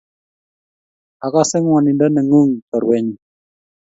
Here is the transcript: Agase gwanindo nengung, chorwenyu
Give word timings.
Agase 1.25 1.57
gwanindo 1.65 2.05
nengung, 2.09 2.51
chorwenyu 2.67 3.15